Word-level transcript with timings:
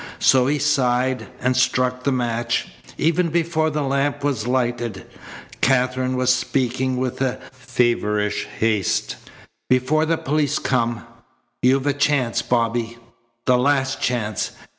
So 0.17 0.47
he 0.47 0.57
sighed 0.57 1.27
and 1.39 1.55
struck 1.55 2.05
the 2.05 2.11
match. 2.11 2.69
Even 2.97 3.29
before 3.29 3.69
the 3.69 3.83
lamp 3.83 4.23
was 4.23 4.47
lighted 4.47 5.05
Katherine 5.61 6.15
was 6.17 6.33
speaking 6.33 6.97
with 6.97 7.21
a 7.21 7.37
feverish 7.51 8.47
haste: 8.57 9.17
"Before 9.69 10.07
the 10.07 10.17
police 10.17 10.57
come 10.57 11.05
you've 11.61 11.85
a 11.85 11.93
chance, 11.93 12.41
Bobby 12.41 12.97
the 13.45 13.59
last 13.59 14.01
chance. 14.01 14.53